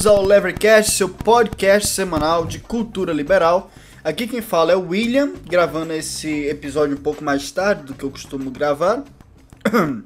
[0.00, 3.70] Bem-vindos ao Levercast, seu podcast semanal de cultura liberal.
[4.02, 8.02] Aqui quem fala é o William, gravando esse episódio um pouco mais tarde do que
[8.02, 9.04] eu costumo gravar.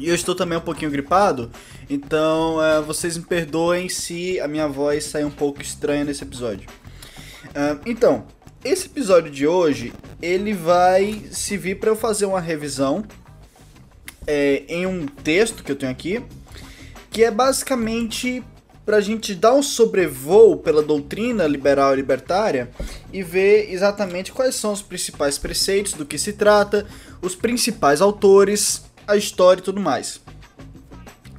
[0.00, 1.50] E eu estou também um pouquinho gripado,
[1.90, 6.68] então uh, vocês me perdoem se a minha voz sair um pouco estranha nesse episódio.
[7.46, 8.26] Uh, então,
[8.64, 13.04] esse episódio de hoje ele vai servir para eu fazer uma revisão
[14.26, 16.22] é, em um texto que eu tenho aqui,
[17.10, 18.42] que é basicamente
[18.88, 22.70] para a gente dar um sobrevoo pela doutrina liberal e libertária
[23.12, 26.86] e ver exatamente quais são os principais preceitos, do que se trata,
[27.20, 30.22] os principais autores, a história e tudo mais.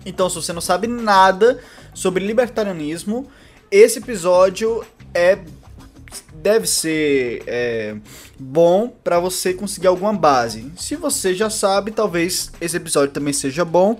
[0.06, 1.60] Então, se você não sabe nada
[1.92, 3.28] sobre libertarianismo,
[3.72, 5.40] esse episódio é
[6.32, 7.96] deve ser é,
[8.38, 10.72] bom para você conseguir alguma base.
[10.78, 14.00] Se você já sabe, talvez esse episódio também seja bom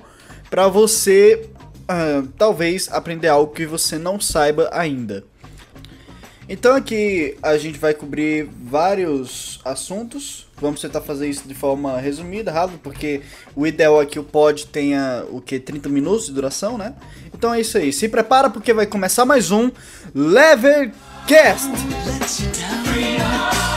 [0.52, 1.50] para você
[1.90, 5.24] uh, talvez aprender algo que você não saiba ainda.
[6.48, 10.48] Então aqui a gente vai cobrir vários assuntos.
[10.60, 13.22] Vamos tentar fazer isso de forma resumida, rápido, porque
[13.56, 16.96] o ideal é que o pod tenha o que 30 minutos de duração, né?
[17.34, 17.94] Então é isso aí.
[17.94, 19.70] Se prepara porque vai começar mais um
[20.14, 21.70] Levercast.
[22.42, 23.69] Então,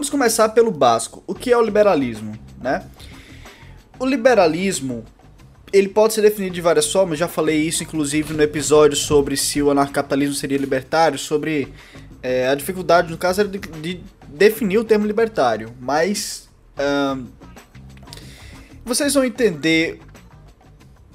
[0.00, 1.22] vamos começar pelo básico.
[1.26, 2.86] O que é o liberalismo, né?
[3.98, 5.04] O liberalismo
[5.70, 7.18] ele pode ser definido de várias formas.
[7.18, 11.68] Já falei isso, inclusive, no episódio sobre se o anarcapitalismo seria libertário, sobre
[12.22, 15.70] é, a dificuldade, no caso, era de, de, definir o termo libertário.
[15.78, 16.48] Mas
[18.82, 20.00] vocês vão entender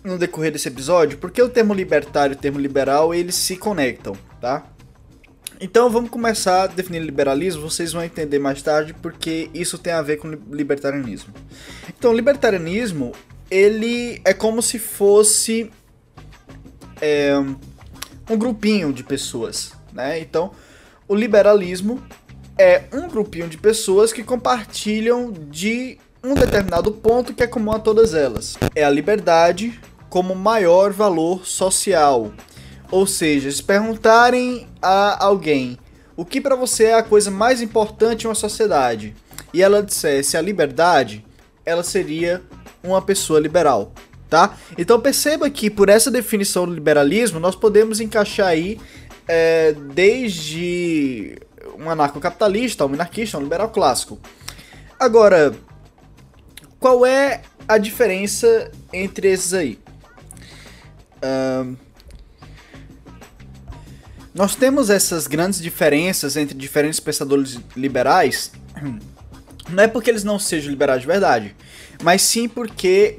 [0.03, 4.15] no decorrer desse episódio porque o termo libertário e o termo liberal eles se conectam,
[4.39, 4.63] tá?
[5.59, 10.01] Então vamos começar a definir liberalismo, vocês vão entender mais tarde porque isso tem a
[10.01, 11.33] ver com libertarianismo.
[11.89, 13.13] Então, libertarianismo,
[13.49, 15.71] ele é como se fosse
[17.01, 17.33] é,
[18.29, 20.19] um grupinho de pessoas, né?
[20.19, 20.51] Então,
[21.07, 22.01] o liberalismo
[22.57, 27.79] é um grupinho de pessoas que compartilham de um determinado ponto que é comum a
[27.79, 28.57] todas elas.
[28.73, 29.79] É a liberdade
[30.09, 32.31] como maior valor social.
[32.91, 35.77] Ou seja, se perguntarem a alguém
[36.15, 39.15] o que para você é a coisa mais importante em uma sociedade
[39.53, 41.25] e ela dissesse a liberdade,
[41.65, 42.41] ela seria
[42.83, 43.91] uma pessoa liberal,
[44.29, 44.55] tá?
[44.77, 48.79] Então perceba que por essa definição do liberalismo nós podemos encaixar aí
[49.27, 51.37] é, desde
[51.77, 54.19] um anarcocapitalista, um minarquista, um liberal clássico.
[54.99, 55.53] Agora,
[56.79, 59.79] qual é a diferença entre esses aí?
[61.23, 61.75] Um,
[64.35, 68.51] nós temos essas grandes diferenças entre diferentes pensadores liberais,
[69.69, 71.55] não é porque eles não sejam liberais de verdade,
[72.03, 73.17] mas sim porque.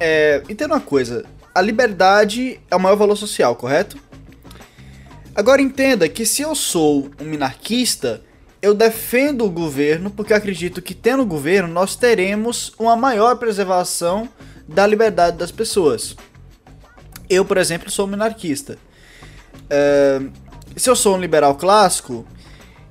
[0.00, 3.98] É, entenda uma coisa: a liberdade é o maior valor social, correto?
[5.34, 8.22] Agora entenda que se eu sou um minarquista,
[8.62, 14.26] eu defendo o governo porque acredito que tendo o governo nós teremos uma maior preservação
[14.66, 16.16] da liberdade das pessoas.
[17.28, 18.78] Eu, por exemplo, sou um minarquista.
[20.76, 22.26] Se eu sou um liberal clássico,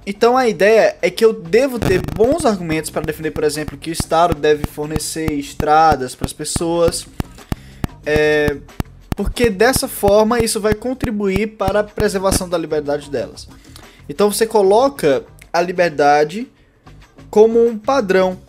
[0.05, 3.91] então a ideia é que eu devo ter bons argumentos para defender, por exemplo, que
[3.91, 7.05] o Estado deve fornecer estradas para as pessoas,
[8.05, 8.57] é,
[9.15, 13.47] porque dessa forma isso vai contribuir para a preservação da liberdade delas.
[14.09, 15.23] Então você coloca
[15.53, 16.47] a liberdade
[17.29, 18.39] como um padrão,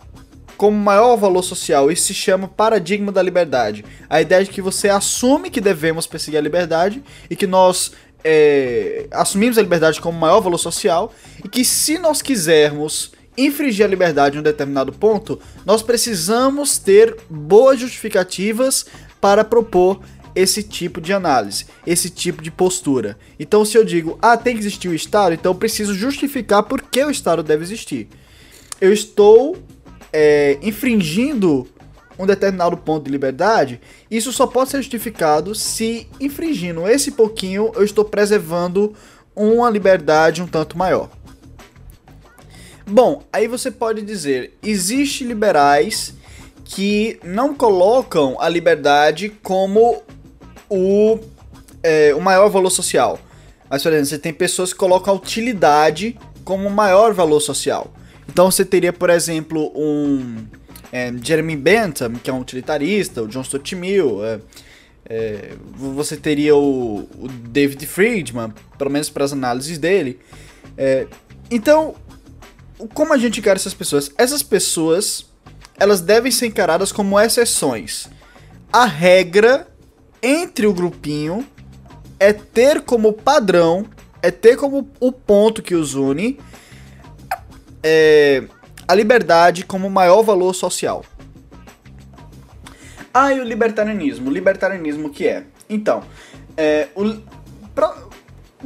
[0.57, 1.91] como maior valor social.
[1.91, 3.85] Isso se chama paradigma da liberdade.
[4.09, 7.91] A ideia de que você assume que devemos perseguir a liberdade e que nós
[8.23, 13.89] é, assumimos a liberdade como maior valor social e que se nós quisermos infringir a
[13.89, 18.85] liberdade em um determinado ponto, nós precisamos ter boas justificativas
[19.19, 19.99] para propor
[20.35, 23.17] esse tipo de análise, esse tipo de postura.
[23.39, 26.81] Então, se eu digo, ah, tem que existir o Estado, então eu preciso justificar por
[26.81, 28.07] que o Estado deve existir.
[28.81, 29.57] Eu estou
[30.11, 31.67] é, infringindo
[32.23, 33.79] um determinado ponto de liberdade,
[34.09, 38.93] isso só pode ser justificado se, infringindo esse pouquinho, eu estou preservando
[39.35, 41.09] uma liberdade um tanto maior.
[42.85, 46.13] Bom, aí você pode dizer, existe liberais
[46.65, 50.01] que não colocam a liberdade como
[50.69, 51.19] o,
[51.81, 53.19] é, o maior valor social.
[53.69, 57.93] Mas, por exemplo, você tem pessoas que colocam a utilidade como o maior valor social.
[58.27, 60.45] Então você teria, por exemplo, um
[60.93, 64.39] é, Jeremy Bentham, que é um utilitarista, o John Stuart Mill, é,
[65.09, 70.19] é, você teria o, o, David Friedman, pelo menos para as análises dele.
[70.77, 71.07] É,
[71.49, 71.95] então,
[72.93, 74.11] como a gente encara essas pessoas?
[74.19, 75.25] Essas pessoas,
[75.79, 78.07] elas devem ser encaradas como exceções.
[78.71, 79.67] A regra
[80.21, 81.43] entre o grupinho
[82.19, 83.87] é ter como padrão,
[84.21, 86.39] é ter como o ponto que os une
[87.81, 88.43] é,
[88.87, 91.05] a liberdade como maior valor social.
[93.13, 94.29] Ah, e o libertarianismo.
[94.29, 95.45] O libertarianismo que é?
[95.69, 96.03] Então,
[96.57, 97.15] é, o,
[97.73, 97.95] pra,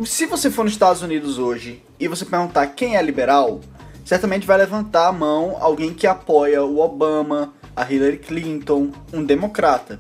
[0.06, 3.60] se você for nos Estados Unidos hoje e você perguntar quem é liberal,
[4.06, 10.00] certamente vai levantar a mão alguém que apoia o Obama, a Hillary Clinton, um democrata.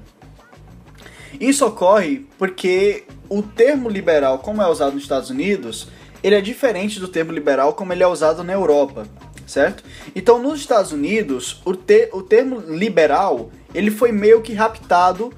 [1.39, 5.89] Isso ocorre porque o termo liberal, como é usado nos Estados Unidos,
[6.23, 9.05] ele é diferente do termo liberal como ele é usado na Europa
[9.47, 9.83] certo?
[10.13, 15.33] Então, nos Estados Unidos, o, te, o termo liberal, ele foi meio que raptado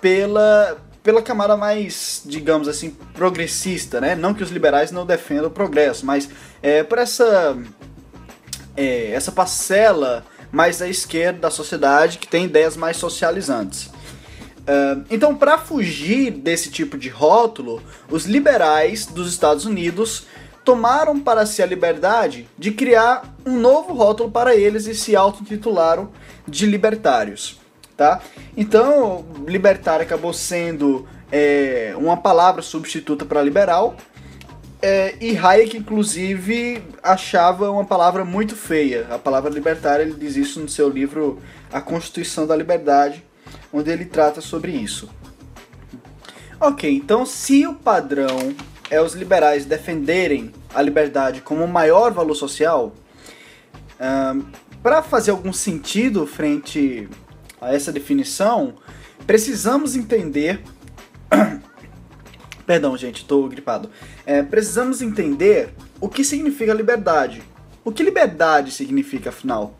[0.00, 4.14] pela, pela camada mais, digamos assim, progressista, né?
[4.14, 6.28] Não que os liberais não defendam o progresso, mas
[6.62, 7.56] é, por essa,
[8.76, 13.86] é, essa parcela mais à esquerda da sociedade que tem ideias mais socializantes.
[14.64, 20.26] Uh, então, para fugir desse tipo de rótulo, os liberais dos Estados Unidos
[20.64, 26.10] tomaram para si a liberdade de criar um novo rótulo para eles e se auto-intitularam
[26.46, 27.60] de libertários.
[27.96, 28.20] Tá?
[28.56, 33.96] Então, libertário acabou sendo é, uma palavra substituta para liberal,
[34.86, 39.06] é, e Hayek, inclusive, achava uma palavra muito feia.
[39.10, 41.40] A palavra libertária, ele diz isso no seu livro
[41.72, 43.24] A Constituição da Liberdade,
[43.72, 45.08] onde ele trata sobre isso.
[46.60, 48.54] Ok, então se o padrão
[48.90, 52.94] é os liberais defenderem a liberdade como o maior valor social,
[54.82, 57.08] para fazer algum sentido frente
[57.60, 58.74] a essa definição,
[59.26, 60.60] precisamos entender.
[62.66, 63.90] Perdão, gente, estou gripado.
[64.26, 65.70] É, precisamos entender
[66.00, 67.42] o que significa liberdade.
[67.84, 69.76] O que liberdade significa, afinal?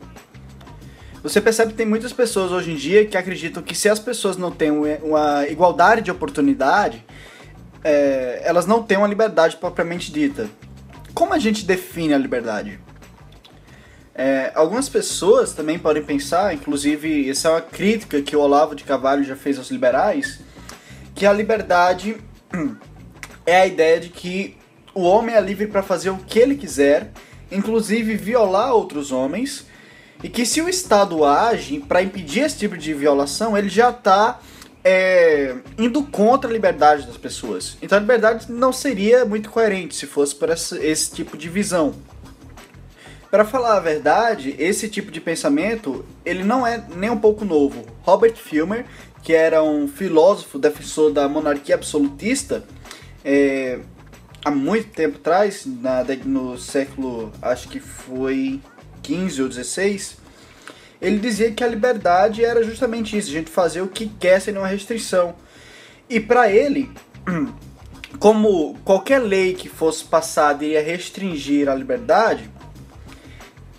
[1.23, 4.37] Você percebe que tem muitas pessoas hoje em dia que acreditam que se as pessoas
[4.37, 7.03] não têm uma igualdade de oportunidade,
[7.85, 10.49] é, elas não têm uma liberdade propriamente dita.
[11.13, 12.79] Como a gente define a liberdade?
[14.15, 18.83] É, algumas pessoas também podem pensar, inclusive, essa é uma crítica que o Olavo de
[18.83, 20.39] Carvalho já fez aos liberais,
[21.13, 22.17] que a liberdade
[23.45, 24.57] é a ideia de que
[24.91, 27.11] o homem é livre para fazer o que ele quiser,
[27.51, 29.67] inclusive violar outros homens,
[30.23, 34.39] e que se o Estado age para impedir esse tipo de violação, ele já está
[34.87, 37.75] é, indo contra a liberdade das pessoas.
[37.81, 41.95] Então a liberdade não seria muito coerente se fosse por esse, esse tipo de visão.
[43.31, 47.83] Para falar a verdade, esse tipo de pensamento ele não é nem um pouco novo.
[48.03, 48.85] Robert Filmer,
[49.23, 52.63] que era um filósofo defensor da monarquia absolutista,
[53.23, 53.79] é,
[54.45, 58.61] há muito tempo atrás, na, no século acho que foi
[59.01, 60.17] 15 ou 16,
[61.05, 64.51] ele dizia que a liberdade era justamente isso, a gente fazer o que quer sem
[64.51, 65.35] nenhuma restrição.
[66.09, 66.89] E para ele,
[68.17, 72.49] como qualquer lei que fosse passada iria restringir a liberdade,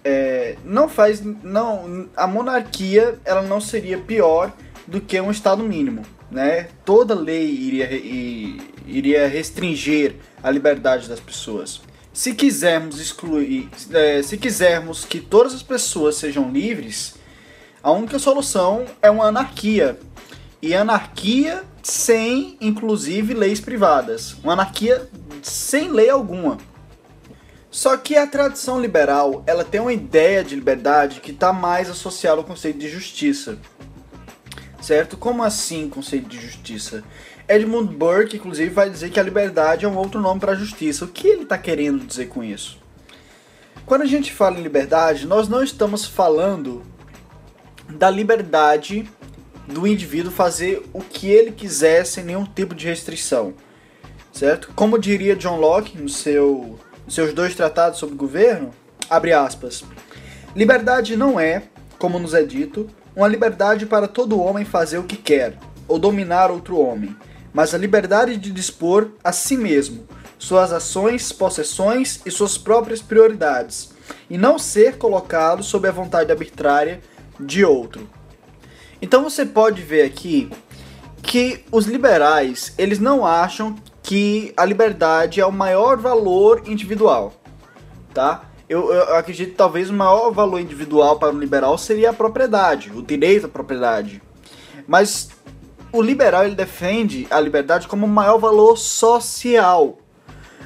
[0.04, 4.52] é, não faz, não, a monarquia ela não seria pior
[4.86, 6.68] do que um estado mínimo, né?
[6.84, 7.90] Toda lei iria,
[8.86, 11.80] iria restringir a liberdade das pessoas.
[12.12, 17.15] Se quisermos excluir, é, se quisermos que todas as pessoas sejam livres,
[17.86, 19.96] a única solução é uma anarquia.
[20.60, 24.32] E anarquia sem, inclusive, leis privadas.
[24.42, 25.08] Uma anarquia
[25.40, 26.58] sem lei alguma.
[27.70, 32.38] Só que a tradição liberal, ela tem uma ideia de liberdade que está mais associada
[32.38, 33.56] ao conceito de justiça.
[34.80, 35.16] Certo?
[35.16, 37.04] Como assim conceito de justiça?
[37.48, 41.04] Edmund Burke, inclusive, vai dizer que a liberdade é um outro nome para a justiça.
[41.04, 42.80] O que ele está querendo dizer com isso?
[43.84, 46.82] Quando a gente fala em liberdade, nós não estamos falando
[47.88, 49.08] da liberdade
[49.66, 53.54] do indivíduo fazer o que ele quiser sem nenhum tipo de restrição,
[54.32, 54.70] certo?
[54.74, 58.70] Como diria John Locke no seu, nos seus dois tratados sobre governo,
[59.10, 59.84] abre aspas,
[60.54, 61.64] liberdade não é,
[61.98, 66.50] como nos é dito, uma liberdade para todo homem fazer o que quer ou dominar
[66.50, 67.16] outro homem,
[67.52, 70.06] mas a liberdade de dispor a si mesmo,
[70.38, 73.90] suas ações, possessões e suas próprias prioridades,
[74.28, 77.00] e não ser colocado sob a vontade arbitrária
[77.38, 78.08] de outro.
[79.00, 80.50] Então você pode ver aqui
[81.22, 87.34] que os liberais, eles não acham que a liberdade é o maior valor individual,
[88.14, 88.46] tá?
[88.68, 92.90] eu, eu acredito que talvez o maior valor individual para um liberal seria a propriedade,
[92.90, 94.20] o direito à propriedade.
[94.86, 95.30] Mas
[95.92, 99.98] o liberal ele defende a liberdade como o maior valor social.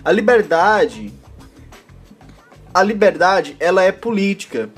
[0.05, 1.13] A liberdade
[2.73, 4.71] a liberdade ela é política.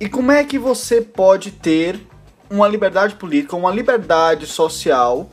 [0.00, 2.00] E como é que você pode ter
[2.48, 5.28] uma liberdade política, uma liberdade social,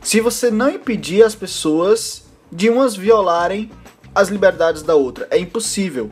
[0.00, 3.68] se você não impedir as pessoas de umas violarem
[4.14, 5.26] as liberdades da outra?
[5.28, 6.08] É impossível.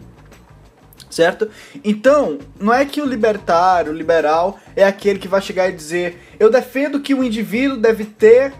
[1.08, 1.48] Certo?
[1.84, 6.20] Então, não é que o libertário, o liberal, é aquele que vai chegar e dizer:
[6.38, 8.52] eu defendo que o indivíduo deve ter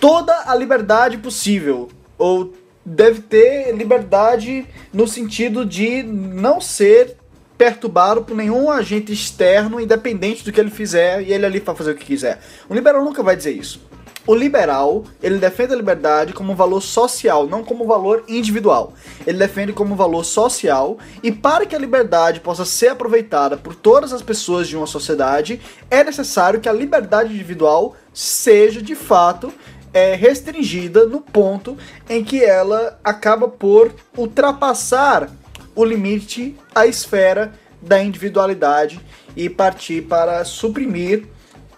[0.00, 1.88] toda a liberdade possível,
[2.18, 2.52] ou
[2.84, 7.16] deve ter liberdade no sentido de não ser
[7.56, 11.92] perturbado por nenhum agente externo, independente do que ele fizer, e ele ali para fazer
[11.92, 12.40] o que quiser.
[12.68, 13.80] O liberal nunca vai dizer isso.
[14.26, 18.94] O liberal, ele defende a liberdade como um valor social, não como um valor individual.
[19.26, 23.74] Ele defende como um valor social e para que a liberdade possa ser aproveitada por
[23.74, 29.52] todas as pessoas de uma sociedade, é necessário que a liberdade individual seja de fato
[29.92, 31.76] é, restringida no ponto
[32.08, 35.30] em que ela acaba por ultrapassar
[35.74, 39.00] o limite, a esfera da individualidade
[39.36, 41.26] e partir para suprimir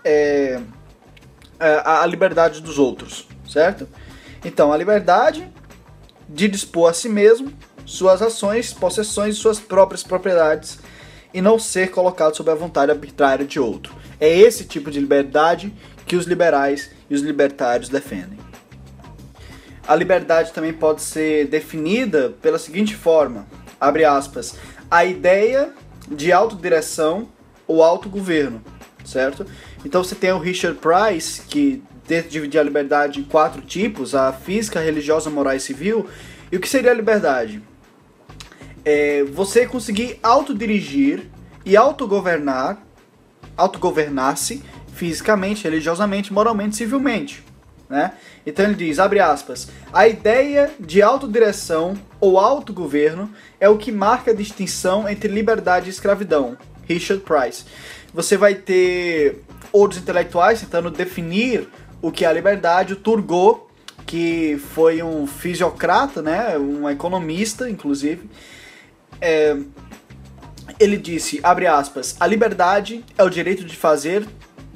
[0.05, 0.61] é,
[1.59, 3.89] a, a liberdade dos outros, certo?
[4.45, 5.51] Então, a liberdade
[6.29, 7.53] de dispor a si mesmo
[7.85, 10.79] suas ações, possessões e suas próprias propriedades
[11.33, 13.95] e não ser colocado sob a vontade arbitrária de outro.
[14.21, 15.73] É esse tipo de liberdade
[16.07, 18.39] que os liberais e os libertários defendem.
[19.87, 23.47] A liberdade também pode ser definida pela seguinte forma:
[23.81, 24.57] abre aspas,
[24.91, 25.73] a ideia
[26.09, 27.29] de autodireção
[27.67, 28.63] ou autogoverno,
[29.05, 29.47] certo?
[29.85, 34.33] Então você tem o Richard Price, que tenta dividir a liberdade em quatro tipos: a
[34.33, 36.09] física, religiosa, moral e civil.
[36.51, 37.63] E o que seria a liberdade?
[38.85, 41.27] É você conseguir autodirigir
[41.65, 42.81] e autogovernar,
[43.57, 44.63] autogovernar-se
[44.95, 47.46] fisicamente, religiosamente, moralmente, civilmente.
[47.89, 48.13] Né?
[48.45, 54.33] Então ele diz, abre aspas, a ideia de autodireção ou autogoverno é o que marca
[54.33, 56.57] a distinção entre liberdade e escravidão.
[56.89, 57.65] Richard Price.
[58.13, 61.69] Você vai ter outros intelectuais tentando definir
[62.01, 62.93] o que é a liberdade.
[62.93, 63.63] O Turgot,
[64.07, 68.31] que foi um fisiocrata, né, um economista, inclusive,
[69.21, 69.57] é,
[70.79, 74.27] ele disse, abre aspas, a liberdade é o direito de fazer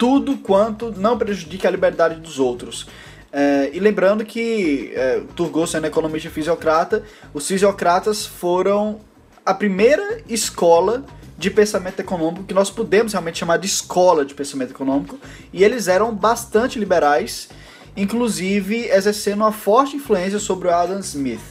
[0.00, 2.87] tudo quanto não prejudique a liberdade dos outros.
[3.30, 7.04] É, e lembrando que é, Turgot sendo economista fisiocrata,
[7.35, 8.99] os fisiocratas foram
[9.45, 11.04] a primeira escola
[11.37, 15.19] de pensamento econômico que nós podemos realmente chamar de escola de pensamento econômico,
[15.52, 17.50] e eles eram bastante liberais,
[17.95, 21.42] inclusive exercendo uma forte influência sobre o Adam Smith.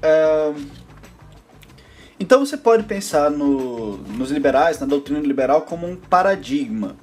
[0.00, 0.54] É,
[2.18, 6.96] então você pode pensar no, nos liberais, na doutrina liberal, como um paradigma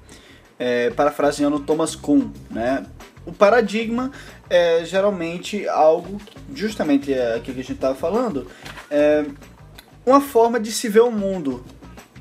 [0.60, 2.86] é, parafraseando Thomas Kuhn, né?
[3.26, 4.12] O paradigma
[4.50, 6.20] é geralmente algo,
[6.54, 8.48] justamente é aquilo que a gente estava falando,
[8.90, 9.26] é
[10.06, 11.66] uma forma de se ver o mundo,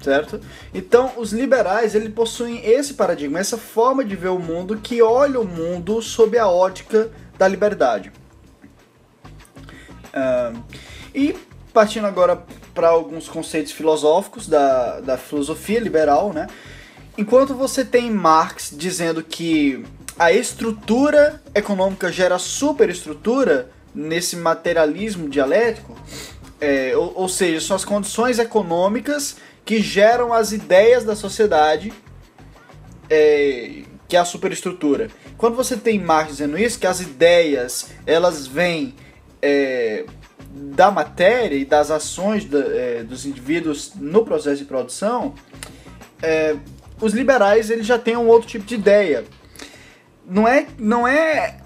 [0.02, 0.40] certo?
[0.74, 5.40] Então, os liberais, eles possuem esse paradigma, essa forma de ver o mundo que olha
[5.40, 8.10] o mundo sob a ótica da liberdade.
[10.08, 10.60] Uh,
[11.14, 11.36] e
[11.72, 12.42] partindo agora
[12.74, 16.46] para alguns conceitos filosóficos da, da filosofia liberal, né?
[17.18, 19.84] Enquanto você tem Marx dizendo que
[20.18, 25.96] a estrutura econômica gera superestrutura nesse materialismo dialético,
[26.60, 31.92] é, ou, ou, seja, são as condições econômicas que geram as ideias da sociedade,
[33.08, 35.08] é, que é a superestrutura.
[35.36, 38.94] Quando você tem Marx dizendo isso, que as ideias elas vêm
[39.40, 40.04] é,
[40.50, 45.34] da matéria e das ações da, é, dos indivíduos no processo de produção,
[46.22, 46.56] é,
[47.00, 49.24] os liberais eles já têm um outro tipo de ideia.
[50.24, 51.58] Não é, não é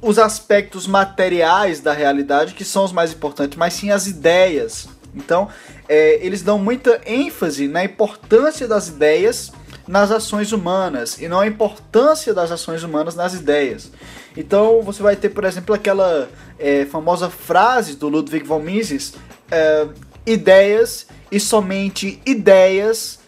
[0.00, 4.88] os aspectos materiais da realidade que são os mais importantes, mas sim as ideias.
[5.14, 5.48] Então,
[5.88, 9.52] é, eles dão muita ênfase na importância das ideias
[9.86, 13.90] nas ações humanas e não a importância das ações humanas nas ideias.
[14.36, 19.14] Então, você vai ter, por exemplo, aquela é, famosa frase do Ludwig von Mises:
[19.50, 19.86] é,
[20.26, 23.20] ideias e somente ideias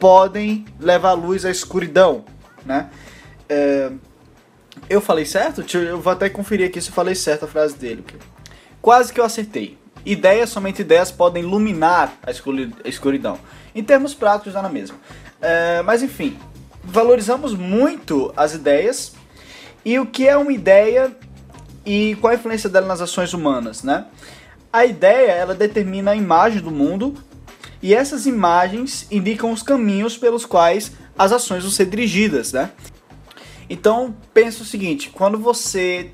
[0.00, 2.24] podem levar luz à escuridão,
[2.64, 2.90] né?
[3.48, 3.92] É,
[4.88, 5.62] eu falei certo?
[5.76, 8.04] Eu vou até conferir aqui se eu falei certo a frase dele.
[8.82, 9.78] Quase que eu acertei.
[10.04, 12.30] Ideias, somente ideias, podem iluminar a
[12.88, 13.38] escuridão.
[13.74, 14.96] Em termos práticos, dá na mesma.
[15.40, 16.38] É, mas enfim,
[16.82, 19.12] valorizamos muito as ideias
[19.84, 21.14] e o que é uma ideia
[21.84, 24.06] e qual a influência dela nas ações humanas, né?
[24.72, 27.14] A ideia, ela determina a imagem do mundo
[27.82, 32.70] e essas imagens indicam os caminhos pelos quais as ações vão ser dirigidas, né?
[33.68, 36.10] Então, pensa o seguinte, quando você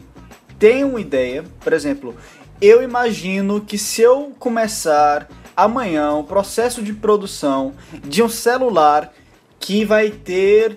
[0.58, 2.14] tem uma ideia, por exemplo,
[2.61, 9.12] eu imagino que se eu começar amanhã o processo de produção de um celular
[9.58, 10.76] que vai ter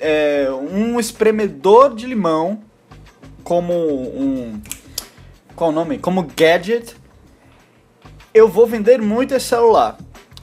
[0.00, 2.62] é, um espremedor de limão
[3.42, 4.60] como um
[5.54, 5.98] qual o nome?
[5.98, 6.96] Como gadget,
[8.34, 9.96] eu vou vender muito esse celular.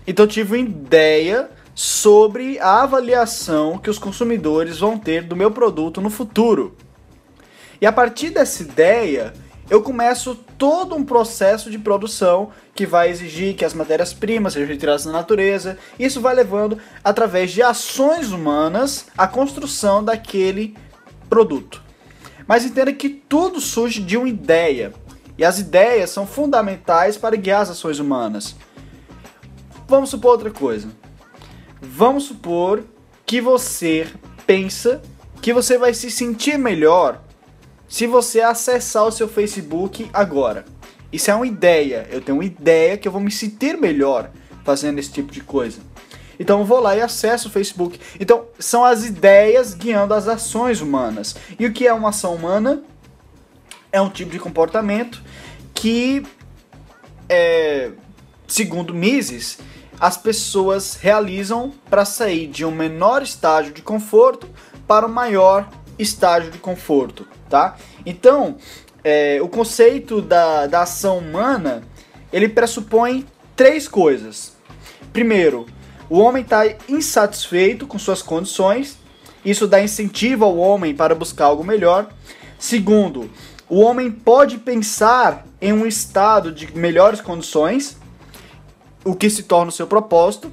[0.08, 5.52] Então eu tive uma ideia sobre a avaliação que os consumidores vão ter do meu
[5.52, 6.76] produto no futuro.
[7.82, 9.34] E a partir dessa ideia,
[9.70, 15.06] eu começo todo um processo de produção que vai exigir que as matérias-primas sejam retiradas
[15.06, 15.78] da natureza.
[16.00, 20.78] Isso vai levando, através de ações humanas, a construção daquele
[21.30, 21.82] produto.
[22.48, 24.94] Mas entenda que tudo surge de uma ideia.
[25.38, 28.56] E as ideias são fundamentais para guiar as ações humanas.
[29.88, 30.88] Vamos supor outra coisa.
[31.82, 32.84] Vamos supor
[33.26, 34.08] que você
[34.46, 35.02] pensa
[35.42, 37.22] que você vai se sentir melhor
[37.88, 40.66] se você acessar o seu Facebook agora.
[41.12, 42.08] Isso é uma ideia.
[42.10, 44.30] Eu tenho uma ideia que eu vou me sentir melhor
[44.64, 45.80] fazendo esse tipo de coisa.
[46.40, 48.00] Então eu vou lá e acesso o Facebook.
[48.20, 51.36] Então são as ideias guiando as ações humanas.
[51.60, 52.82] E o que é uma ação humana?
[53.92, 55.22] É um tipo de comportamento
[55.74, 56.24] que,
[57.28, 57.92] é,
[58.48, 59.58] segundo Mises,
[60.00, 64.50] as pessoas realizam para sair de um menor estágio de conforto
[64.88, 67.78] para um maior estágio de conforto, tá?
[68.06, 68.58] Então,
[69.04, 71.84] é, o conceito da, da ação humana
[72.32, 73.26] ele pressupõe
[73.56, 74.54] três coisas.
[75.12, 75.66] Primeiro,
[76.10, 78.98] o homem está insatisfeito com suas condições,
[79.44, 82.10] isso dá incentivo ao homem para buscar algo melhor.
[82.58, 83.30] Segundo,
[83.72, 87.96] o homem pode pensar em um estado de melhores condições,
[89.06, 90.52] o que se torna o seu propósito.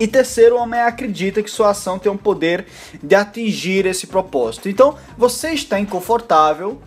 [0.00, 2.64] E terceiro, o homem acredita que sua ação tem o poder
[3.02, 4.70] de atingir esse propósito.
[4.70, 6.80] Então, você está inconfortável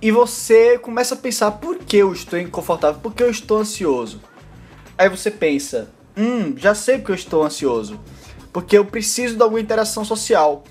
[0.00, 4.18] e você começa a pensar por que eu estou inconfortável, por que eu estou ansioso.
[4.96, 8.00] Aí você pensa, hum, já sei porque eu estou ansioso.
[8.50, 10.64] Porque eu preciso de alguma interação social.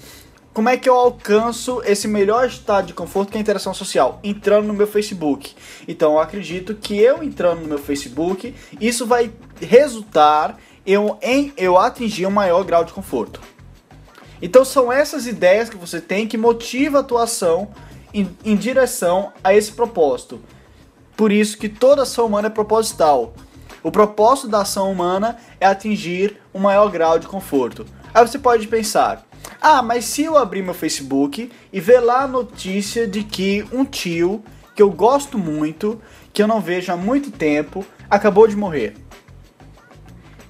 [0.59, 4.19] Como é que eu alcanço esse melhor estado de conforto que é a interação social?
[4.21, 5.55] Entrando no meu Facebook.
[5.87, 11.77] Então eu acredito que eu entrando no meu Facebook, isso vai resultar eu, em eu
[11.77, 13.39] atingir um maior grau de conforto.
[14.41, 17.69] Então são essas ideias que você tem que motiva a tua ação
[18.13, 20.41] em, em direção a esse propósito.
[21.15, 23.33] Por isso que toda ação humana é proposital.
[23.81, 27.85] O propósito da ação humana é atingir um maior grau de conforto.
[28.13, 29.28] Aí você pode pensar,
[29.61, 33.83] ah, mas se eu abrir meu Facebook e ver lá a notícia de que um
[33.83, 34.43] tio
[34.75, 38.95] que eu gosto muito, que eu não vejo há muito tempo, acabou de morrer.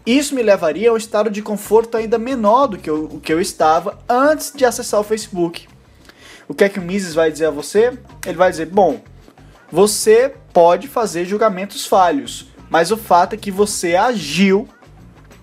[0.06, 3.42] Isso me levaria a um estado de conforto ainda menor do que o que eu
[3.42, 5.68] estava antes de acessar o Facebook.
[6.48, 7.98] O que é que o Mises vai dizer a você?
[8.26, 9.02] Ele vai dizer: bom,
[9.72, 14.68] você pode fazer julgamentos falhos, mas o fato é que você agiu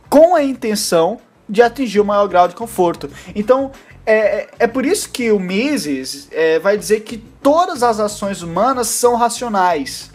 [0.08, 3.10] com a intenção de atingir o maior grau de conforto.
[3.34, 3.70] Então,
[4.04, 8.42] é, é, é por isso que o Mises é, vai dizer que todas as ações
[8.42, 10.10] humanas são racionais.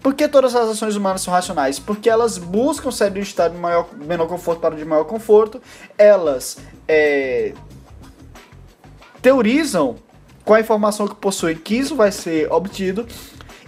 [0.00, 1.80] Por que todas as ações humanas são racionais?
[1.80, 5.60] Porque elas buscam sair do estado de maior, menor conforto para o de maior conforto,
[5.98, 7.52] elas é,
[9.20, 9.96] teorizam
[10.44, 13.04] com a informação que possuem que isso vai ser obtido,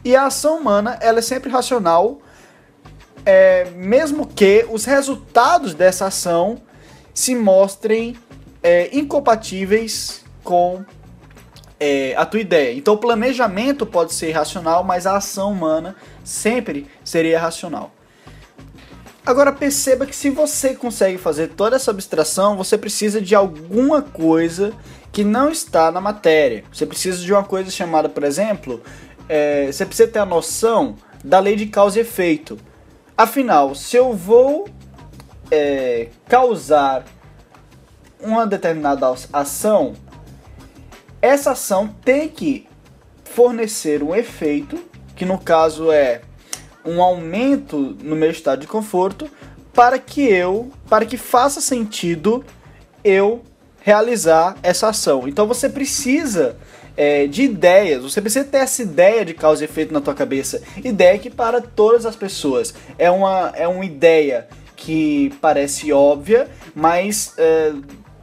[0.04, 2.20] e a ação humana ela é sempre racional,
[3.26, 6.62] é, mesmo que os resultados dessa ação
[7.18, 8.14] se mostrem
[8.62, 10.85] é, incompatíveis com
[11.81, 12.72] é, a tua ideia.
[12.78, 17.90] Então o planejamento pode ser racional, mas a ação humana sempre seria racional.
[19.26, 24.72] Agora perceba que se você consegue fazer toda essa abstração, você precisa de alguma coisa
[25.11, 26.62] que não está na matéria.
[26.72, 28.81] Você precisa de uma coisa chamada, por exemplo,
[29.28, 32.57] é, você precisa ter a noção da lei de causa e efeito.
[33.16, 34.68] Afinal, se eu vou
[35.50, 37.04] é, causar
[38.20, 39.94] uma determinada ação,
[41.20, 42.66] essa ação tem que
[43.24, 44.78] fornecer um efeito,
[45.14, 46.22] que no caso é
[46.84, 49.30] um aumento no meu estado de conforto,
[49.72, 52.44] para que eu, para que faça sentido
[53.04, 53.42] eu
[53.80, 55.28] realizar essa ação.
[55.28, 56.56] Então você precisa
[56.96, 60.61] é, de ideias, você precisa ter essa ideia de causa e efeito na tua cabeça.
[60.84, 67.34] Ideia que para todas as pessoas é uma, é uma ideia que parece óbvia, mas
[67.36, 67.72] é,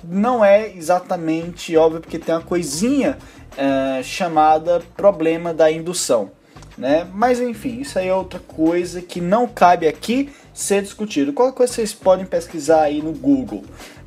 [0.04, 3.18] não é exatamente óbvia porque tem uma coisinha
[3.58, 6.32] é, chamada problema da indução.
[6.78, 7.06] né?
[7.14, 11.34] Mas enfim, isso aí é outra coisa que não cabe aqui ser discutido.
[11.34, 13.64] Qualquer coisa vocês podem pesquisar aí no Google.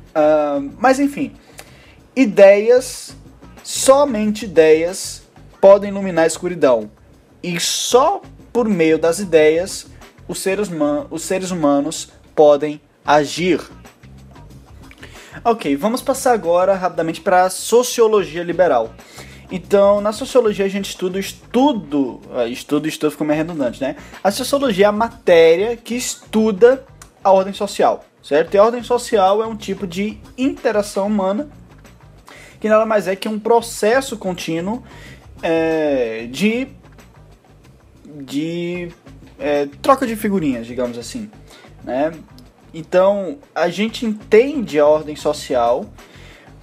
[0.09, 1.33] Uh, mas enfim,
[2.15, 3.15] ideias,
[3.63, 5.21] somente ideias,
[5.61, 6.89] podem iluminar a escuridão.
[7.43, 9.85] E só por meio das ideias
[10.27, 10.69] os seres,
[11.09, 12.09] os seres humanos
[12.39, 13.59] podem agir.
[15.43, 18.95] Ok, vamos passar agora rapidamente para a sociologia liberal.
[19.51, 23.97] Então, na sociologia a gente estuda o estudo, ah, estudo, estudo ficou meio redundante, né?
[24.23, 26.85] A sociologia é a matéria que estuda
[27.21, 28.53] a ordem social, certo?
[28.53, 31.49] E a ordem social é um tipo de interação humana
[32.61, 34.81] que nada mais é que um processo contínuo
[35.43, 36.69] é, de,
[38.05, 38.93] de
[39.37, 41.29] é, troca de figurinhas, digamos assim,
[41.89, 42.11] né?
[42.71, 45.85] Então, a gente entende a ordem social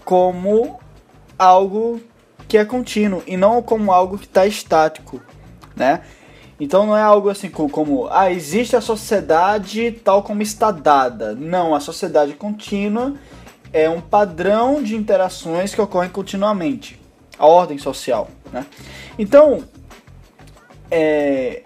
[0.04, 0.78] como
[1.36, 2.00] algo
[2.46, 5.20] que é contínuo e não como algo que está estático,
[5.74, 6.02] né?
[6.58, 11.34] Então não é algo assim como, ah, existe a sociedade tal como está dada.
[11.34, 13.14] Não, a sociedade contínua
[13.72, 16.98] é um padrão de interações que ocorrem continuamente.
[17.36, 18.64] A ordem social, né?
[19.18, 19.64] Então,
[20.90, 21.64] é,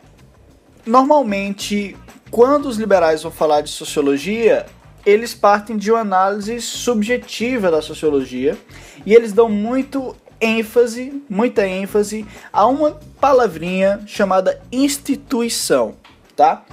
[0.84, 1.96] normalmente,
[2.30, 4.66] quando os liberais vão falar de sociologia,
[5.04, 8.56] eles partem de uma análise subjetiva da sociologia
[9.04, 15.94] e eles dão muito ênfase, muita ênfase a uma palavrinha chamada instituição,
[16.36, 16.64] tá?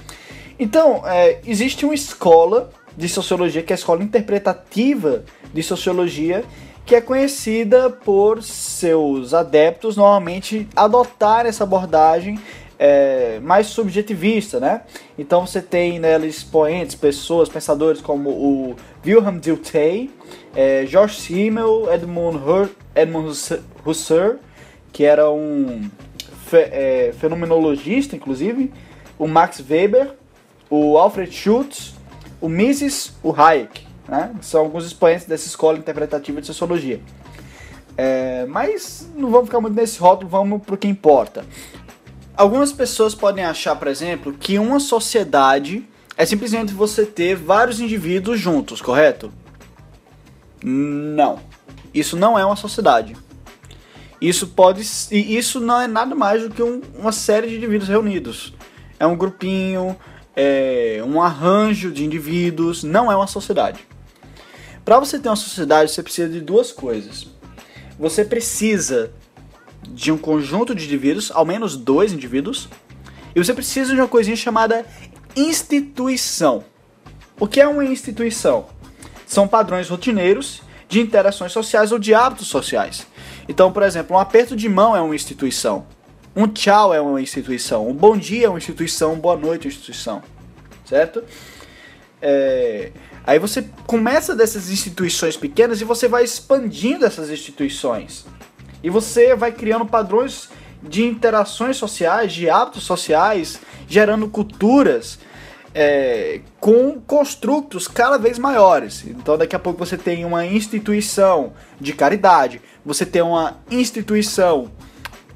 [0.58, 6.44] Então, é, existe uma escola de sociologia, que é a escola interpretativa de sociologia,
[6.84, 12.40] que é conhecida por seus adeptos normalmente adotar essa abordagem
[12.78, 14.82] é, mais subjetivista, né?
[15.18, 20.10] Então você tem nela expoentes, pessoas, pensadores como o Wilhelm Dilthey,
[20.54, 22.38] é, George Simmel, Edmund,
[22.94, 23.36] Edmund
[23.84, 24.36] Husserl,
[24.92, 25.90] que era um
[26.46, 28.72] fe é, fenomenologista, inclusive,
[29.18, 30.12] o Max Weber,
[30.70, 31.94] o Alfred Schultz,
[32.40, 34.32] o Mises, o Hayek, né?
[34.40, 37.00] São alguns expoentes dessa escola interpretativa de sociologia.
[37.96, 41.44] É, mas não vamos ficar muito nesse rótulo, vamos para o que importa.
[42.38, 45.84] Algumas pessoas podem achar, por exemplo, que uma sociedade
[46.16, 49.32] é simplesmente você ter vários indivíduos juntos, correto?
[50.62, 51.40] Não.
[51.92, 53.16] Isso não é uma sociedade.
[54.20, 58.54] Isso pode isso não é nada mais do que um, uma série de indivíduos reunidos.
[59.00, 59.96] É um grupinho,
[60.36, 63.80] é um arranjo de indivíduos, não é uma sociedade.
[64.84, 67.26] Para você ter uma sociedade, você precisa de duas coisas.
[67.98, 69.12] Você precisa
[69.82, 72.68] de um conjunto de indivíduos, ao menos dois indivíduos,
[73.34, 74.84] e você precisa de uma coisinha chamada
[75.36, 76.64] instituição.
[77.38, 78.66] O que é uma instituição?
[79.26, 83.06] São padrões rotineiros de interações sociais ou de hábitos sociais.
[83.48, 85.86] Então, por exemplo, um aperto de mão é uma instituição.
[86.34, 87.88] Um tchau é uma instituição.
[87.88, 89.14] Um bom dia é uma instituição.
[89.14, 90.22] Um boa noite é uma instituição.
[90.84, 91.22] Certo?
[92.20, 92.90] É...
[93.26, 98.24] Aí você começa dessas instituições pequenas e você vai expandindo essas instituições.
[98.82, 100.48] E você vai criando padrões
[100.82, 105.18] de interações sociais, de hábitos sociais, gerando culturas
[105.74, 109.04] é, com construtos cada vez maiores.
[109.06, 114.70] Então, daqui a pouco você tem uma instituição de caridade, você tem uma instituição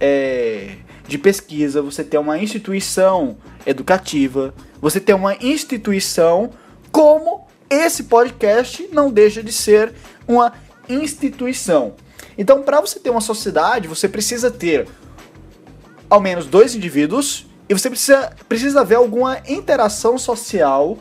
[0.01, 0.77] é,
[1.07, 6.51] de pesquisa, você tem uma instituição educativa, você tem uma instituição
[6.91, 9.93] como esse podcast não deixa de ser
[10.27, 10.53] uma
[10.89, 11.95] instituição.
[12.37, 14.89] Então, para você ter uma sociedade, você precisa ter
[16.09, 20.99] ao menos dois indivíduos e você precisa, precisa haver alguma interação social,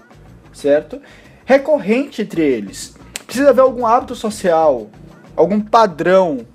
[0.54, 1.02] certo?
[1.46, 2.96] Recorrente entre eles.
[3.26, 4.89] Precisa haver algum hábito social,
[5.36, 6.46] algum padrão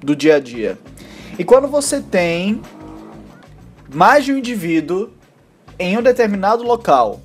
[0.00, 0.78] do dia a dia.
[1.38, 2.62] E quando você tem
[3.92, 5.10] mais de um indivíduo
[5.78, 7.20] em um determinado local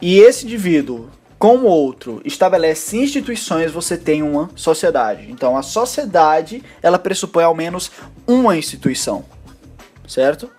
[0.00, 5.32] e esse indivíduo com o outro estabelece instituições, você tem uma sociedade.
[5.32, 7.90] Então a sociedade, ela pressupõe ao menos
[8.26, 9.24] uma instituição,
[10.06, 10.50] certo?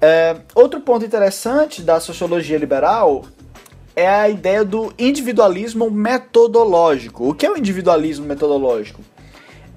[0.00, 3.24] É, outro ponto interessante da sociologia liberal
[3.94, 7.28] é a ideia do individualismo metodológico.
[7.28, 9.02] O que é o individualismo metodológico?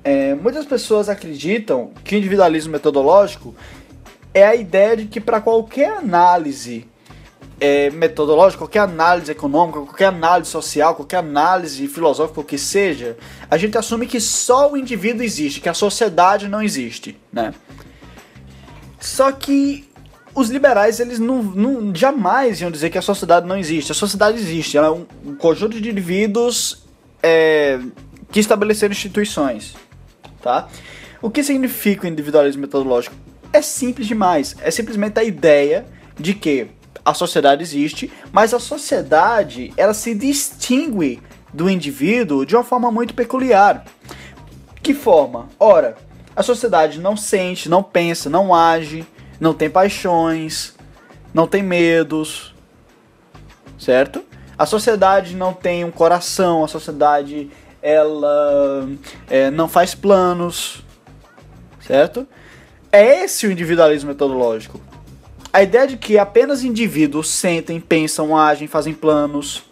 [0.03, 3.53] É, muitas pessoas acreditam que o individualismo metodológico
[4.33, 6.88] é a ideia de que para qualquer análise
[7.60, 13.18] é, metodológica, qualquer análise econômica, qualquer análise social, qualquer análise filosófica, o que seja,
[13.50, 17.54] a gente assume que só o indivíduo existe, que a sociedade não existe, né?
[19.00, 19.89] Só que
[20.34, 23.91] os liberais, eles não, não jamais iam dizer que a sociedade não existe.
[23.91, 26.84] A sociedade existe, ela é um, um conjunto de indivíduos
[27.24, 27.80] é,
[28.32, 29.76] que estabeleceram instituições,
[30.41, 30.68] tá?
[31.22, 33.15] O que significa o individualismo metodológico?
[33.56, 34.56] é simples demais.
[34.62, 35.86] É simplesmente a ideia
[36.20, 36.68] de que
[37.06, 41.22] a sociedade existe, mas a sociedade ela se distingue
[41.54, 43.86] do indivíduo de uma forma muito peculiar.
[44.82, 45.48] Que forma?
[45.60, 45.96] Ora,
[46.36, 49.06] a sociedade não sente, não pensa, não age,
[49.39, 50.76] não tem paixões,
[51.34, 52.54] não tem medos,
[53.78, 54.24] certo?
[54.58, 58.89] A sociedade não tem um coração, a sociedade ela
[59.30, 60.84] é, não faz planos,
[61.82, 62.28] certo?
[62.91, 64.80] É esse o individualismo metodológico.
[65.56, 69.63] A ideia de que apenas indivíduos sentem, pensam, agem, fazem planos.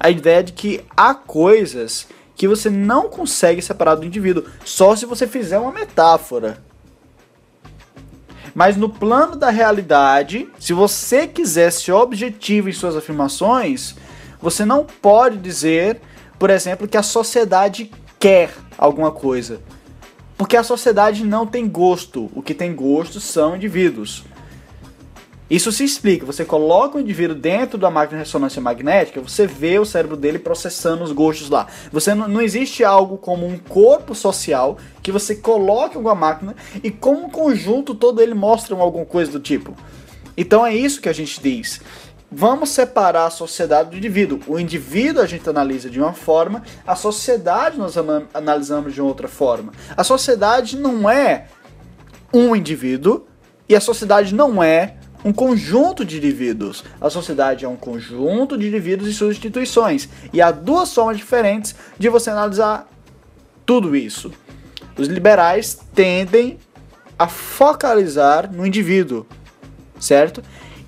[0.00, 5.04] A ideia de que há coisas que você não consegue separar do indivíduo, só se
[5.04, 6.64] você fizer uma metáfora.
[8.54, 13.96] Mas no plano da realidade, se você quiser ser objetivo em suas afirmações,
[14.40, 16.00] você não pode dizer,
[16.38, 19.60] por exemplo, que a sociedade quer alguma coisa.
[20.36, 22.30] Porque a sociedade não tem gosto.
[22.34, 24.24] O que tem gosto são indivíduos.
[25.48, 26.26] Isso se explica.
[26.26, 30.40] Você coloca o indivíduo dentro da máquina de ressonância magnética, você vê o cérebro dele
[30.40, 31.68] processando os gostos lá.
[31.92, 36.56] Você não, não existe algo como um corpo social que você coloca em alguma máquina
[36.82, 39.72] e como um conjunto todo ele mostra alguma coisa do tipo.
[40.36, 41.80] Então é isso que a gente diz.
[42.30, 44.40] Vamos separar a sociedade do indivíduo.
[44.48, 47.94] O indivíduo a gente analisa de uma forma, a sociedade nós
[48.34, 49.72] analisamos de outra forma.
[49.96, 51.46] A sociedade não é
[52.34, 53.26] um indivíduo
[53.68, 56.84] e a sociedade não é um conjunto de indivíduos.
[57.00, 60.08] A sociedade é um conjunto de indivíduos e suas instituições.
[60.32, 62.88] E há duas formas diferentes de você analisar
[63.64, 64.32] tudo isso.
[64.98, 66.58] Os liberais tendem
[67.18, 69.26] a focalizar no indivíduo,
[69.98, 70.42] certo?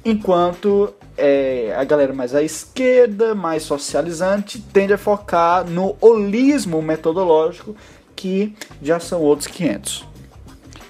[0.04, 7.76] Enquanto é, a galera mais à esquerda, mais socializante, tende a focar no holismo metodológico,
[8.14, 10.06] que já são outros 500.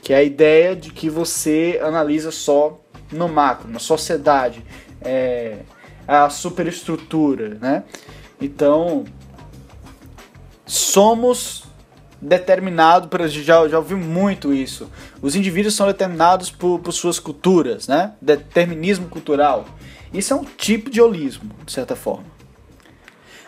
[0.03, 2.79] Que é a ideia de que você analisa só
[3.11, 4.63] no macro, na sociedade,
[5.01, 5.61] é,
[6.07, 7.85] a superestrutura, né?
[8.41, 9.05] Então,
[10.67, 11.65] somos
[12.21, 14.91] determinados, já, já ouvi muito isso,
[15.23, 18.13] os indivíduos são determinados por, por suas culturas, né?
[18.21, 19.65] Determinismo cultural.
[20.13, 22.25] Isso é um tipo de holismo, de certa forma.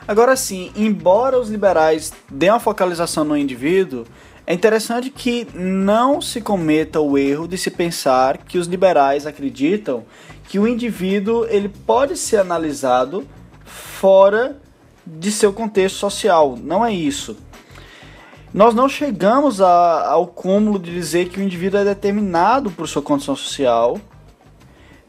[0.07, 4.05] Agora sim, embora os liberais dêem uma focalização no indivíduo,
[4.47, 10.05] é interessante que não se cometa o erro de se pensar que os liberais acreditam
[10.49, 13.25] que o indivíduo ele pode ser analisado
[13.65, 14.61] fora
[15.07, 16.59] de seu contexto social.
[16.61, 17.37] Não é isso.
[18.53, 23.01] Nós não chegamos a, ao cúmulo de dizer que o indivíduo é determinado por sua
[23.01, 24.01] condição social.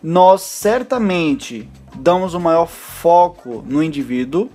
[0.02, 4.50] Nós certamente damos o maior foco no indivíduo,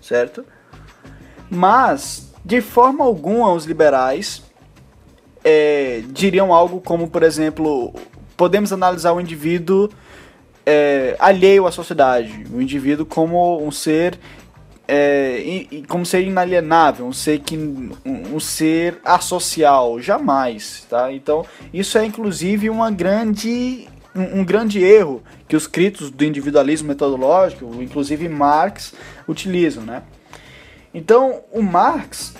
[0.00, 0.44] certo?
[1.50, 4.42] Mas de forma alguma, os liberais
[5.44, 7.94] é, diriam algo como, por exemplo,
[8.36, 9.90] podemos analisar o indivíduo
[10.64, 14.18] é, alheio à sociedade, o indivíduo como um ser
[14.90, 15.42] é,
[15.86, 21.12] como ser inalienável, um ser que um, um, ser asocial, jamais, tá?
[21.12, 23.86] Então isso é inclusive uma grande
[24.18, 28.92] um, um, grande erro que os críticos do individualismo metodológico, inclusive Marx,
[29.26, 30.02] utilizam, né?
[30.92, 32.34] Então, o Marx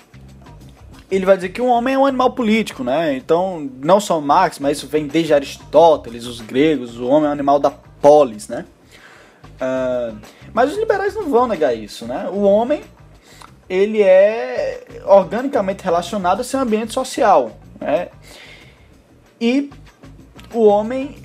[1.11, 3.17] ele vai dizer que o homem é um animal político, né?
[3.17, 7.33] Então, não só Marx, mas isso vem desde Aristóteles, os gregos, o homem é um
[7.33, 8.67] animal da polis, né?
[9.61, 10.17] Uh,
[10.53, 12.29] mas os liberais não vão negar isso, né?
[12.31, 12.83] O homem,
[13.69, 18.09] ele é organicamente relacionado a seu ambiente social, né?
[19.41, 19.71] E
[20.53, 21.17] o homem,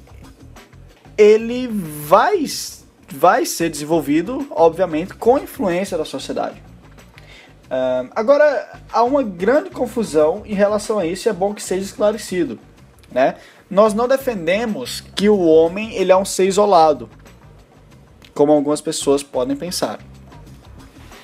[1.18, 2.44] ele vai,
[3.10, 6.62] vai ser desenvolvido, obviamente, com influência da sociedade.
[7.66, 11.84] Uh, agora, há uma grande confusão em relação a isso e é bom que seja
[11.84, 12.60] esclarecido.
[13.12, 13.36] Né?
[13.70, 17.10] Nós não defendemos que o homem ele é um ser isolado,
[18.34, 20.00] como algumas pessoas podem pensar.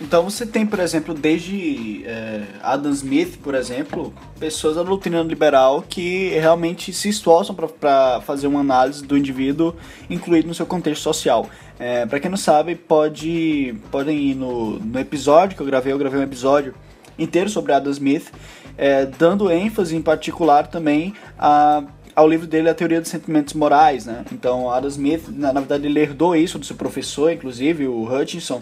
[0.01, 5.83] Então você tem, por exemplo, desde é, Adam Smith, por exemplo, pessoas da doutrina liberal
[5.87, 9.75] que realmente se esforçam para fazer uma análise do indivíduo
[10.09, 11.49] incluído no seu contexto social.
[11.77, 15.97] É, para quem não sabe, pode podem ir no, no episódio que eu gravei, eu
[15.97, 16.73] gravei um episódio
[17.17, 18.31] inteiro sobre Adam Smith,
[18.77, 21.83] é, dando ênfase em particular também a
[22.15, 24.25] ao livro dele A Teoria dos Sentimentos Morais, né?
[24.33, 28.61] Então, Adam Smith, na, na verdade, ele herdou isso do seu professor, inclusive, o Hutchinson,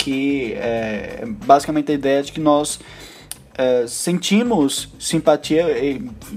[0.00, 2.80] que é basicamente a ideia de que nós
[3.54, 5.66] é, sentimos simpatia.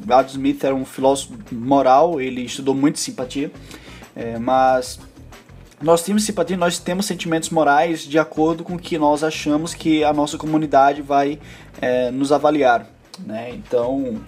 [0.09, 3.49] Adam Smith era um filósofo moral, ele estudou muito simpatia,
[4.13, 4.99] é, mas
[5.81, 10.03] nós temos simpatia, nós temos sentimentos morais de acordo com o que nós achamos que
[10.03, 11.39] a nossa comunidade vai
[11.81, 12.85] é, nos avaliar.
[13.25, 13.51] Né?
[13.51, 14.21] Então,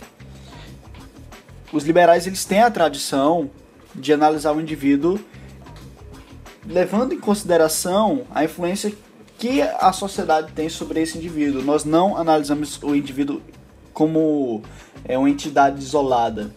[1.73, 3.49] os liberais eles têm a tradição
[3.93, 5.19] de analisar o indivíduo
[6.67, 8.91] levando em consideração a influência
[9.37, 11.61] que a sociedade tem sobre esse indivíduo.
[11.61, 13.41] Nós não analisamos o indivíduo
[13.93, 14.61] como
[15.05, 16.53] é, uma entidade isolada.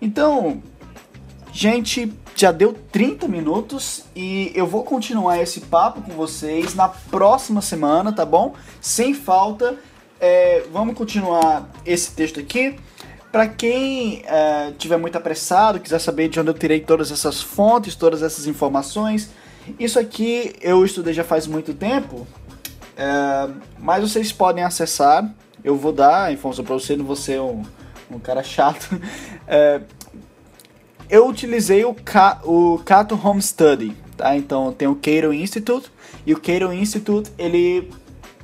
[0.00, 0.62] então,
[1.52, 7.60] gente, já deu 30 minutos e eu vou continuar esse papo com vocês na próxima
[7.60, 8.54] semana, tá bom?
[8.80, 9.76] Sem falta.
[10.20, 12.76] É, vamos continuar esse texto aqui.
[13.30, 17.94] Para quem é, tiver muito apressado, quiser saber de onde eu tirei todas essas fontes,
[17.94, 19.30] todas essas informações,
[19.78, 22.26] isso aqui eu estudei já faz muito tempo,
[22.96, 25.32] é, mas vocês podem acessar.
[25.62, 27.62] Eu vou dar a informação para você, não vou ser um,
[28.10, 28.88] um cara chato.
[29.46, 29.82] É,
[31.10, 31.94] eu utilizei o,
[32.44, 34.34] o Cato Home Study, tá?
[34.34, 35.92] Então tem o Cato Institute
[36.24, 37.92] e o Cato Institute ele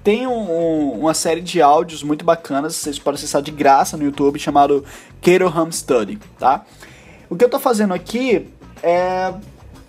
[0.04, 4.04] tem um, um, uma série de áudios muito bacanas, vocês podem acessar de graça no
[4.04, 4.84] YouTube, chamado
[5.22, 6.66] Cato Home Study, tá?
[7.30, 8.46] O que eu tô fazendo aqui
[8.82, 9.32] é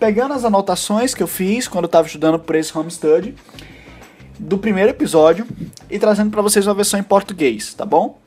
[0.01, 3.35] pegando as anotações que eu fiz quando eu tava estudando por esse Home Study
[4.39, 5.45] do primeiro episódio
[5.91, 8.17] e trazendo para vocês uma versão em português, tá bom?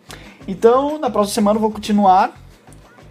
[0.46, 2.40] Então, na próxima semana eu vou continuar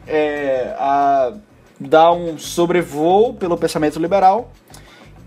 [0.08, 1.34] é, a
[1.78, 4.50] dar um sobrevoo pelo pensamento liberal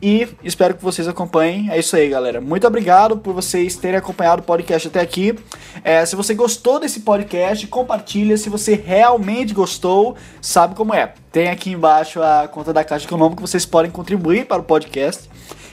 [0.01, 1.71] e espero que vocês acompanhem.
[1.71, 2.41] É isso aí, galera.
[2.41, 5.35] Muito obrigado por vocês terem acompanhado o podcast até aqui.
[5.83, 8.37] É, se você gostou desse podcast, compartilha.
[8.37, 11.15] Se você realmente gostou, sabe como é.
[11.33, 15.31] Tem aqui embaixo a conta da Caixa Econômica que vocês podem contribuir para o podcast.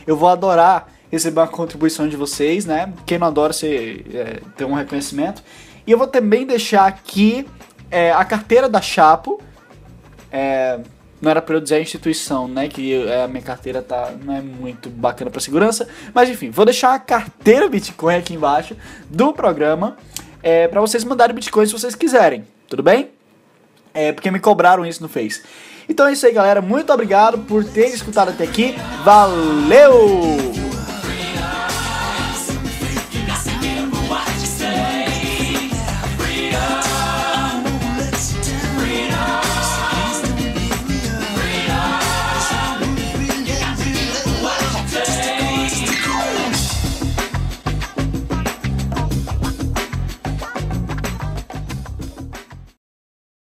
[0.08, 2.92] Eu vou adorar receber uma contribuição de vocês, né?
[3.06, 5.44] Quem não adora ser, é, ter um reconhecimento.
[5.86, 7.48] E eu vou também deixar aqui
[7.92, 9.40] é, a carteira da Chapo.
[10.32, 10.80] É,
[11.24, 12.68] não era para eu dizer a instituição, né?
[12.68, 15.88] Que é, a minha carteira tá, não é muito bacana para segurança.
[16.14, 18.76] Mas enfim, vou deixar a carteira Bitcoin aqui embaixo
[19.10, 19.96] do programa
[20.44, 22.46] é, para vocês mandarem Bitcoin se vocês quiserem.
[22.68, 23.10] Tudo bem?
[23.94, 25.42] É, porque me cobraram isso no Face.
[25.88, 26.62] Então é isso aí, galera.
[26.62, 28.76] Muito obrigado por ter escutado até aqui.
[29.06, 30.63] Valeu!